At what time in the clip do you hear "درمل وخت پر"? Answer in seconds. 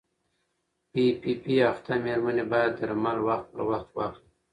2.79-3.61